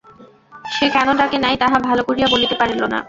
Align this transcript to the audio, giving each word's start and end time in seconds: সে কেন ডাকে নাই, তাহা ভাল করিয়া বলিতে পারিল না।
সে 0.71 0.85
কেন 0.95 1.07
ডাকে 1.19 1.37
নাই, 1.37 1.55
তাহা 1.57 1.77
ভাল 1.87 1.99
করিয়া 2.07 2.27
বলিতে 2.27 2.55
পারিল 2.59 2.81
না। 2.85 2.99